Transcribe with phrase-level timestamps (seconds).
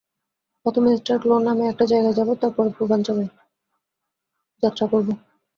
[0.65, 3.25] প্রথমে star clone নামে একটা জায়গায় যাব এবং তার পরে পূর্বাঞ্চচলে
[4.63, 5.07] যাত্রা করব।